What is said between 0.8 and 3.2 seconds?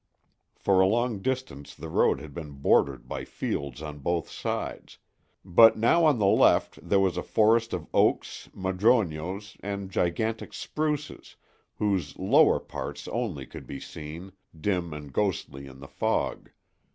a long distance the road had been bordered